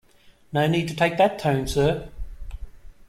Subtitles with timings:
[0.51, 2.09] No need to take that tone sir.